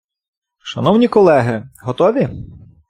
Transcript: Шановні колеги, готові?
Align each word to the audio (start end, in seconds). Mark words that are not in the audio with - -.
Шановні 0.59 1.07
колеги, 1.07 1.69
готові? 1.83 2.29